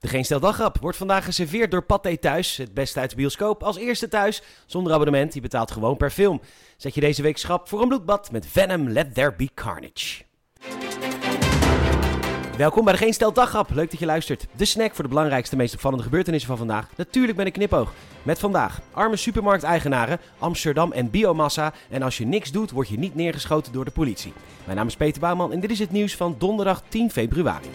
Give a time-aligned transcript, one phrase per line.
[0.00, 2.56] De Geen Stel Daggrap wordt vandaag geserveerd door Pathé Thuis.
[2.56, 4.42] Het beste uit de bioscoop als eerste thuis.
[4.66, 6.40] Zonder abonnement, die betaalt gewoon per film.
[6.76, 10.22] Zet je deze week schrap voor een bloedbad met Venom Let There Be Carnage.
[12.56, 13.32] Welkom bij de Geen Stel.
[13.68, 14.46] Leuk dat je luistert.
[14.56, 16.88] De snack voor de belangrijkste, meest opvallende gebeurtenissen van vandaag.
[16.96, 17.92] Natuurlijk met een knipoog.
[18.22, 21.72] Met vandaag arme supermarkteigenaren, Amsterdam en biomassa.
[21.90, 24.32] En als je niks doet, word je niet neergeschoten door de politie.
[24.64, 27.68] Mijn naam is Peter Bouwman en dit is het nieuws van donderdag 10 februari.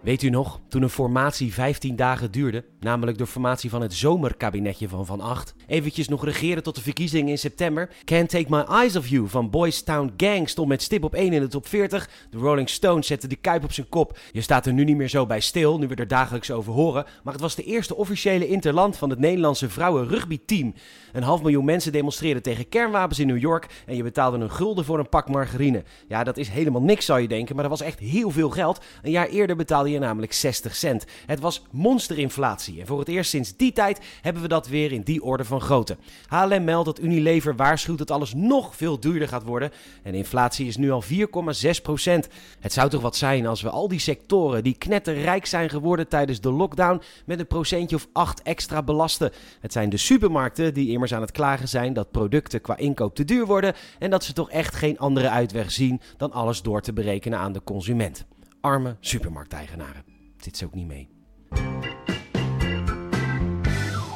[0.00, 4.88] Weet u nog, toen een formatie 15 dagen duurde, namelijk de formatie van het zomerkabinetje
[4.88, 8.96] van Van Acht, eventjes nog regeren tot de verkiezingen in september, Can't Take My Eyes
[8.96, 12.10] Off You van Boys Town Gang stond met stip op 1 in de top 40,
[12.30, 14.18] de Rolling Stones zetten de kuip op zijn kop.
[14.32, 17.04] Je staat er nu niet meer zo bij stil, nu we er dagelijks over horen,
[17.22, 20.74] maar het was de eerste officiële interland van het Nederlandse vrouwen rugbyteam.
[21.12, 24.84] Een half miljoen mensen demonstreerden tegen kernwapens in New York en je betaalde een gulden
[24.84, 25.84] voor een pak margarine.
[26.08, 28.84] Ja, dat is helemaal niks zou je denken, maar dat was echt heel veel geld.
[29.02, 31.04] Een jaar eerder betaalde namelijk 60 cent.
[31.26, 35.02] Het was monsterinflatie en voor het eerst sinds die tijd hebben we dat weer in
[35.02, 35.96] die orde van grootte.
[36.26, 39.70] HLM meldt dat Unilever waarschuwt dat alles nog veel duurder gaat worden
[40.02, 41.16] en inflatie is nu al 4,6
[41.82, 42.28] procent.
[42.60, 46.40] Het zou toch wat zijn als we al die sectoren die knetterrijk zijn geworden tijdens
[46.40, 49.32] de lockdown met een procentje of 8 extra belasten.
[49.60, 53.24] Het zijn de supermarkten die immers aan het klagen zijn dat producten qua inkoop te
[53.24, 56.92] duur worden en dat ze toch echt geen andere uitweg zien dan alles door te
[56.92, 58.26] berekenen aan de consument.
[58.60, 60.04] Arme supermarkteigenaren.
[60.36, 61.08] Dit is ook niet mee.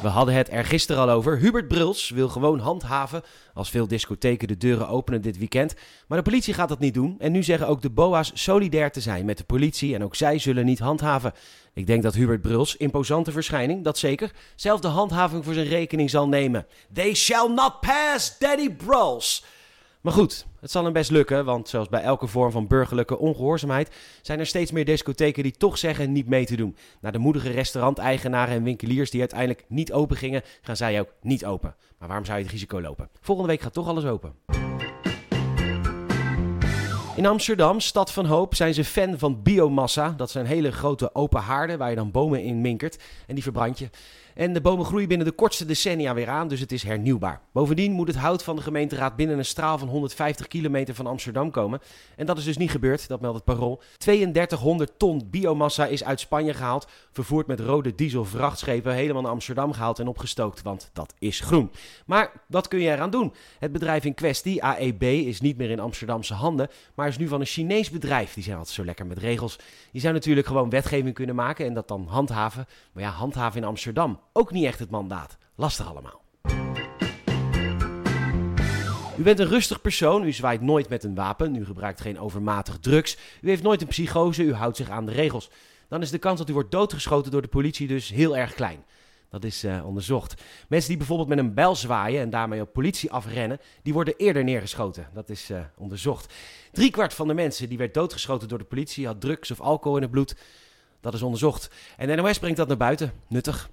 [0.01, 1.37] We hadden het er gisteren al over.
[1.37, 3.21] Hubert Bruls wil gewoon handhaven
[3.53, 5.75] als veel discotheken de deuren openen dit weekend.
[6.07, 7.15] Maar de politie gaat dat niet doen.
[7.19, 10.37] En nu zeggen ook de BOA's solidair te zijn met de politie en ook zij
[10.39, 11.33] zullen niet handhaven.
[11.73, 16.09] Ik denk dat Hubert Bruls, imposante verschijning, dat zeker, zelf de handhaving voor zijn rekening
[16.09, 16.65] zal nemen.
[16.93, 19.43] They shall not pass, Daddy Bruls.
[20.05, 23.95] Maar goed, het zal hem best lukken, want zoals bij elke vorm van burgerlijke ongehoorzaamheid
[24.21, 26.75] zijn er steeds meer discotheken die toch zeggen niet mee te doen.
[27.01, 31.45] Naar de moedige restauranteigenaren en winkeliers die uiteindelijk niet open gingen, gaan zij ook niet
[31.45, 31.75] open.
[31.97, 33.09] Maar waarom zou je het risico lopen?
[33.21, 34.33] Volgende week gaat toch alles open.
[37.15, 40.13] In Amsterdam, stad van hoop, zijn ze fan van biomassa.
[40.17, 43.79] Dat zijn hele grote open haarden waar je dan bomen in minkert en die verbrand
[43.79, 43.89] je.
[44.35, 47.41] En de bomen groeien binnen de kortste decennia weer aan, dus het is hernieuwbaar.
[47.51, 51.51] Bovendien moet het hout van de gemeenteraad binnen een straal van 150 kilometer van Amsterdam
[51.51, 51.79] komen.
[52.15, 53.81] En dat is dus niet gebeurd, dat meldt het parool.
[53.97, 59.73] 3200 ton biomassa is uit Spanje gehaald, vervoerd met rode diesel vrachtschepen, helemaal naar Amsterdam
[59.73, 61.71] gehaald en opgestookt, want dat is groen.
[62.05, 63.33] Maar wat kun je eraan doen?
[63.59, 67.39] Het bedrijf in kwestie, AEB, is niet meer in Amsterdamse handen, maar is nu van
[67.39, 68.33] een Chinees bedrijf.
[68.33, 69.59] Die zijn altijd zo lekker met regels.
[69.91, 72.67] Die zou natuurlijk gewoon wetgeving kunnen maken en dat dan handhaven.
[72.91, 75.37] Maar ja, handhaven in Amsterdam ook niet echt het mandaat.
[75.55, 76.21] Lastig allemaal.
[79.17, 82.77] U bent een rustig persoon, u zwaait nooit met een wapen, u gebruikt geen overmatig
[82.79, 85.49] drugs, u heeft nooit een psychose, u houdt zich aan de regels.
[85.87, 88.83] Dan is de kans dat u wordt doodgeschoten door de politie dus heel erg klein.
[89.29, 90.41] Dat is uh, onderzocht.
[90.67, 94.43] Mensen die bijvoorbeeld met een bijl zwaaien en daarmee op politie afrennen, die worden eerder
[94.43, 95.09] neergeschoten.
[95.13, 96.33] Dat is uh, onderzocht.
[96.71, 100.01] Driekwart van de mensen die werd doodgeschoten door de politie had drugs of alcohol in
[100.01, 100.35] het bloed.
[101.01, 101.69] Dat is onderzocht.
[101.97, 103.11] En NOS brengt dat naar buiten.
[103.27, 103.69] Nuttig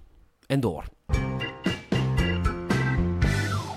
[0.47, 0.85] en door.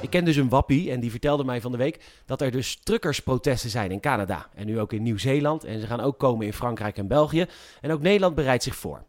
[0.02, 2.80] Ik ken dus een wappie en die vertelde mij van de week dat er dus
[2.84, 4.50] truckersprotesten zijn in Canada.
[4.54, 5.64] En nu ook in Nieuw-Zeeland.
[5.64, 7.46] En ze gaan ook komen in Frankrijk en België.
[7.82, 9.04] En ook Nederland bereidt zich voor.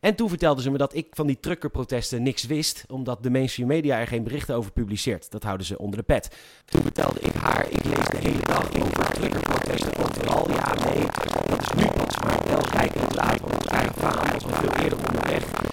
[0.00, 3.68] En toen vertelde ze me dat ik van die truckerprotesten niks wist, omdat de mainstream
[3.68, 5.30] media er geen berichten over publiceert.
[5.30, 6.36] Dat houden ze onder de pet.
[6.64, 10.50] Toen vertelde ik haar, ik lees de hele dag over truckerprotesten overal.
[10.50, 11.04] Ja, nee,
[11.48, 14.98] dat is nu pas, maar wel rijkelijk laat, want het verhaal is nog veel eerder
[15.06, 15.63] onderweg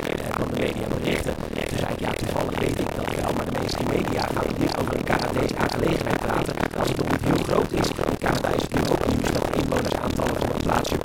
[0.65, 1.33] media berichten.
[1.67, 4.75] Toen zei ik, ja, toevallig weet ik dat wel, maar de mainstream media gaan niet
[4.79, 6.53] over een Canadese aangelegenheid praten.
[6.79, 7.87] Als het nog niet heel groot is,
[8.25, 10.97] Canada is natuurlijk ook nieuws dat de inwonersaantallen van het plaatsje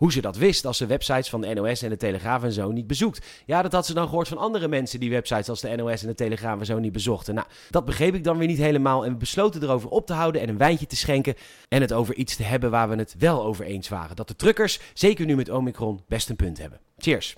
[0.00, 2.70] Hoe ze dat wist als ze websites van de NOS en de Telegraaf en zo
[2.70, 3.26] niet bezoekt.
[3.46, 6.08] Ja, dat had ze dan gehoord van andere mensen die websites als de NOS en
[6.08, 7.34] de Telegraaf en zo niet bezochten.
[7.34, 10.40] Nou, dat begreep ik dan weer niet helemaal en we besloten erover op te houden
[10.40, 11.34] en een wijntje te schenken
[11.68, 14.16] en het over iets te hebben waar we het wel over eens waren.
[14.16, 16.80] Dat de truckers, zeker nu met Omicron, best een punt hebben.
[16.98, 17.36] Cheers!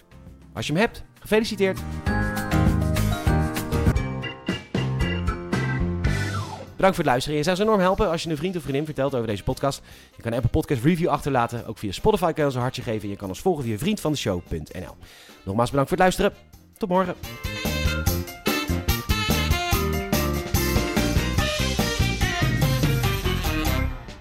[0.53, 1.79] Als je hem hebt, gefeliciteerd!
[6.77, 7.37] Bedankt voor het luisteren.
[7.37, 9.81] Je zou ons enorm helpen als je een vriend of vriendin vertelt over deze podcast.
[10.15, 11.65] Je kan een Apple Podcast Review achterlaten.
[11.65, 13.09] Ook via Spotify kan je ons een hartje geven.
[13.09, 14.95] Je kan ons volgen via vriendvandeshow.nl.
[15.43, 16.33] Nogmaals bedankt voor het luisteren.
[16.77, 17.46] Tot morgen.